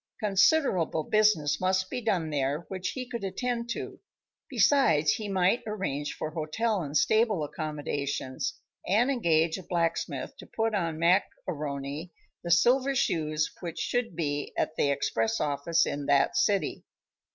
Considerable 0.19 1.03
business 1.03 1.61
must 1.61 1.91
be 1.91 2.01
done 2.01 2.31
there 2.31 2.61
which 2.69 2.93
he 2.93 3.07
could 3.07 3.23
attend 3.23 3.69
to, 3.69 3.99
besides, 4.49 5.11
he 5.11 5.29
might 5.29 5.61
arrange 5.67 6.15
for 6.15 6.31
hotel 6.31 6.81
and 6.81 6.97
stable 6.97 7.43
accommodations, 7.43 8.55
and 8.87 9.11
engage 9.11 9.59
a 9.59 9.63
blacksmith 9.63 10.35
to 10.37 10.47
put 10.47 10.73
on 10.73 10.97
Mac 10.97 11.27
A'Rony 11.47 12.09
the 12.43 12.49
silver 12.49 12.95
shoes 12.95 13.51
which 13.59 13.77
should 13.77 14.15
be 14.15 14.51
at 14.57 14.75
the 14.75 14.89
express 14.89 15.39
office 15.39 15.85
in 15.85 16.07
that 16.07 16.35
city. 16.35 16.83